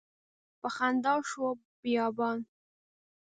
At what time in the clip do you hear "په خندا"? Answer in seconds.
0.59-1.15